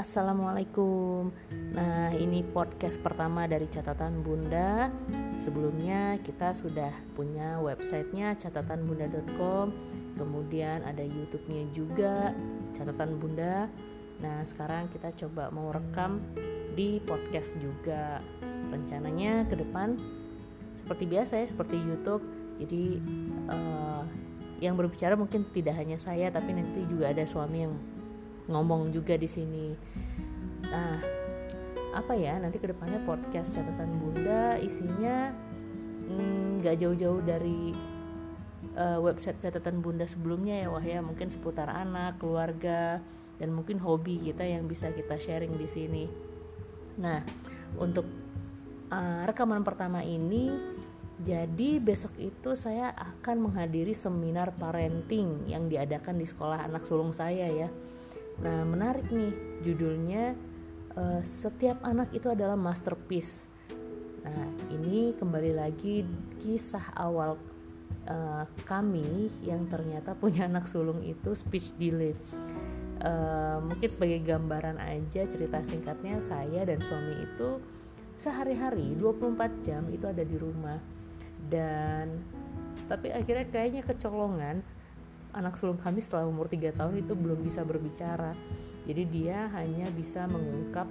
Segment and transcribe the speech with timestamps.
[0.00, 1.28] Assalamualaikum.
[1.76, 4.88] Nah, ini podcast pertama dari catatan Bunda.
[5.36, 9.68] Sebelumnya kita sudah punya websitenya catatanbunda.com,
[10.16, 12.32] kemudian ada YouTube-nya juga
[12.72, 13.68] catatan Bunda.
[14.24, 16.24] Nah, sekarang kita coba mau rekam
[16.72, 18.24] di podcast juga.
[18.72, 20.00] Rencananya ke depan
[20.80, 22.24] seperti biasa ya, seperti YouTube.
[22.56, 23.04] Jadi
[23.52, 24.08] uh,
[24.64, 27.76] yang berbicara mungkin tidak hanya saya, tapi nanti juga ada suami yang
[28.50, 29.66] ngomong juga di sini.
[30.66, 30.98] Nah,
[31.90, 35.34] apa ya nanti ke depannya podcast catatan bunda isinya
[36.06, 37.74] hmm, nggak mm, jauh-jauh dari
[38.78, 43.02] uh, website catatan bunda sebelumnya ya wah ya mungkin seputar anak, keluarga
[43.40, 46.04] dan mungkin hobi kita yang bisa kita sharing di sini.
[47.00, 47.24] Nah,
[47.80, 48.04] untuk
[48.92, 50.52] uh, rekaman pertama ini
[51.20, 57.48] jadi besok itu saya akan menghadiri seminar parenting yang diadakan di sekolah anak sulung saya
[57.48, 57.68] ya.
[58.40, 60.32] Nah, menarik nih judulnya
[60.96, 63.44] uh, setiap anak itu adalah masterpiece.
[64.24, 66.04] Nah, ini kembali lagi
[66.40, 67.36] kisah awal
[68.08, 72.16] uh, kami yang ternyata punya anak sulung itu speech delay.
[73.00, 77.56] Uh, mungkin sebagai gambaran aja cerita singkatnya saya dan suami itu
[78.20, 80.76] sehari-hari 24 jam itu ada di rumah
[81.48, 82.20] dan
[82.84, 84.60] tapi akhirnya kayaknya kecolongan
[85.34, 88.34] anak sulung kami setelah umur 3 tahun itu belum bisa berbicara.
[88.86, 90.88] Jadi dia hanya bisa mengungkap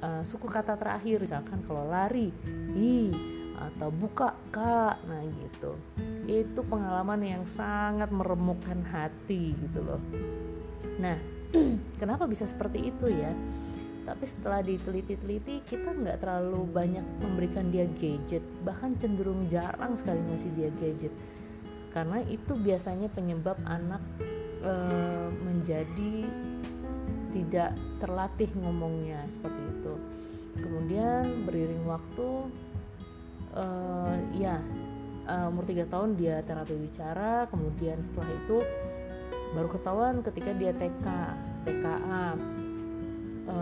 [0.00, 2.32] uh, suku kata terakhir misalkan kalau lari
[2.72, 3.12] hi
[3.52, 5.76] atau buka kak nah gitu.
[6.26, 10.00] Itu pengalaman yang sangat meremukkan hati gitu loh.
[10.98, 11.18] Nah
[12.00, 13.30] kenapa bisa seperti itu ya?
[14.02, 18.42] Tapi setelah diteliti-teliti kita nggak terlalu banyak memberikan dia gadget.
[18.66, 21.14] Bahkan cenderung jarang sekali ngasih dia gadget
[21.92, 24.00] karena itu biasanya penyebab anak
[24.64, 24.72] e,
[25.44, 26.14] menjadi
[27.32, 29.94] tidak terlatih ngomongnya seperti itu.
[30.56, 32.28] Kemudian beriring waktu
[33.52, 33.64] e,
[34.40, 34.56] ya
[35.28, 38.58] e, umur 3 tahun dia terapi bicara kemudian setelah itu
[39.52, 41.06] baru ketahuan ketika dia TK
[41.68, 42.26] TKA
[43.52, 43.56] e,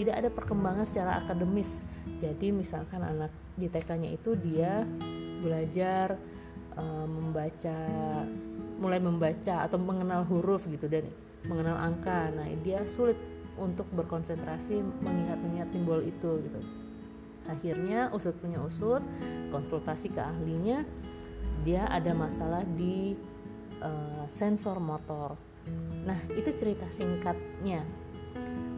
[0.00, 1.84] tidak ada perkembangan secara akademis.
[2.16, 4.88] Jadi misalkan anak di TK-nya itu dia
[5.44, 6.16] belajar
[6.78, 7.76] uh, membaca
[8.78, 11.08] mulai membaca atau mengenal huruf gitu dan
[11.46, 12.32] mengenal angka.
[12.34, 13.16] Nah dia sulit
[13.54, 16.60] untuk berkonsentrasi mengingat-ingat simbol itu gitu.
[17.44, 19.04] Akhirnya usut punya usut
[19.52, 20.82] konsultasi ke ahlinya
[21.62, 23.14] dia ada masalah di
[23.80, 25.38] uh, sensor motor.
[26.04, 27.86] Nah itu cerita singkatnya.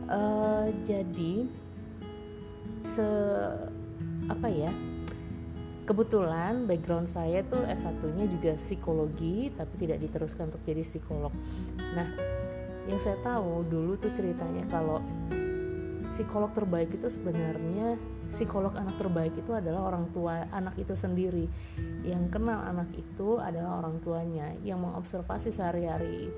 [0.07, 1.51] Uh, jadi
[2.87, 3.09] se
[4.31, 4.71] apa ya
[5.87, 11.31] kebetulan background saya tuh S1-nya juga psikologi tapi tidak diteruskan untuk jadi psikolog.
[11.95, 12.11] Nah,
[12.91, 14.99] yang saya tahu dulu tuh ceritanya kalau
[16.11, 17.99] psikolog terbaik itu sebenarnya
[18.31, 21.47] psikolog anak terbaik itu adalah orang tua anak itu sendiri.
[22.03, 26.31] Yang kenal anak itu adalah orang tuanya, yang mengobservasi sehari-hari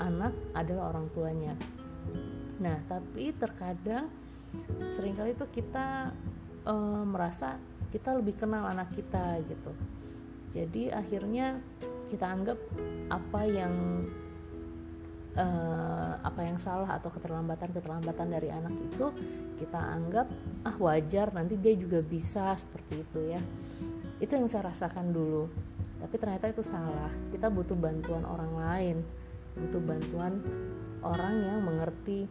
[0.00, 1.52] anak adalah orang tuanya.
[2.60, 4.08] Nah, tapi terkadang
[4.94, 6.14] sering kali itu kita
[6.64, 6.74] e,
[7.06, 7.60] merasa
[7.94, 9.72] kita lebih kenal anak kita gitu.
[10.50, 11.62] Jadi akhirnya
[12.10, 12.58] kita anggap
[13.10, 13.74] apa yang
[15.34, 19.10] uh, apa yang salah atau keterlambatan keterlambatan dari anak itu
[19.58, 20.26] kita anggap
[20.66, 23.40] ah wajar nanti dia juga bisa seperti itu ya.
[24.22, 25.50] Itu yang saya rasakan dulu.
[25.98, 27.10] Tapi ternyata itu salah.
[27.34, 28.96] Kita butuh bantuan orang lain.
[29.54, 30.42] Butuh bantuan
[31.02, 32.26] orang yang mengerti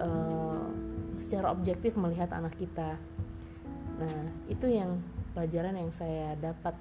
[0.00, 0.68] uh,
[1.16, 2.96] secara objektif melihat anak kita
[4.00, 5.00] Nah, itu yang
[5.32, 6.76] pelajaran yang saya dapat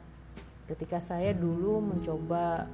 [0.71, 2.67] ketika saya dulu mencoba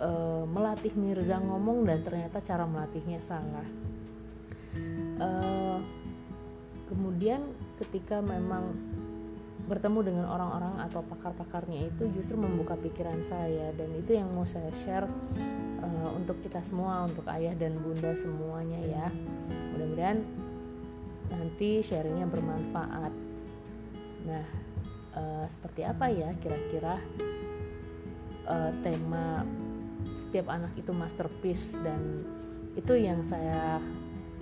[0.00, 3.66] uh, melatih Mirza ngomong dan ternyata cara melatihnya salah.
[5.20, 5.78] Uh,
[6.88, 7.40] kemudian
[7.78, 8.72] ketika memang
[9.70, 14.68] bertemu dengan orang-orang atau pakar-pakarnya itu justru membuka pikiran saya dan itu yang mau saya
[14.82, 15.06] share
[15.80, 19.06] uh, untuk kita semua untuk ayah dan bunda semuanya ya
[19.72, 20.18] mudah-mudahan
[21.30, 23.31] nanti sharingnya bermanfaat
[24.26, 24.44] Nah,
[25.16, 26.98] uh, seperti apa ya kira-kira
[28.46, 29.42] uh, tema
[30.14, 31.74] setiap anak itu masterpiece?
[31.78, 32.26] Dan
[32.78, 33.82] itu yang saya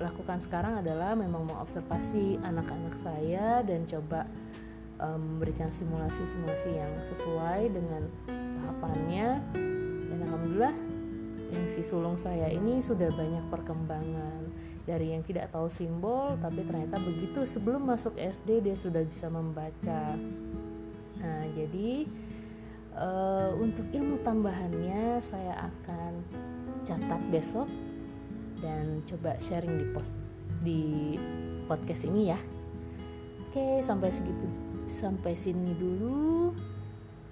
[0.01, 4.25] lakukan sekarang adalah memang mengobservasi anak-anak saya dan coba
[4.97, 8.03] um, memberikan simulasi-simulasi yang sesuai dengan
[8.65, 9.29] tahapannya.
[10.11, 10.90] Dan alhamdulillah
[11.71, 14.43] si sulung saya ini sudah banyak perkembangan.
[14.83, 20.19] Dari yang tidak tahu simbol tapi ternyata begitu sebelum masuk SD dia sudah bisa membaca.
[21.23, 22.11] Nah jadi
[22.99, 26.13] uh, untuk ilmu tambahannya saya akan
[26.83, 27.71] catat besok
[28.59, 30.13] dan coba sharing di post
[30.67, 30.83] di
[31.71, 32.41] podcast ini ya.
[33.47, 34.51] Oke sampai segitu
[34.91, 36.51] sampai sini dulu.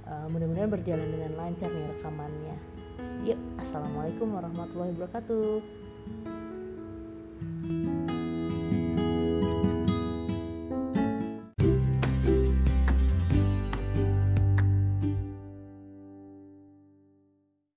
[0.08, 2.77] Uh, mudah-mudahan berjalan dengan lancar nih rekamannya
[3.26, 5.60] yuk assalamualaikum warahmatullahi wabarakatuh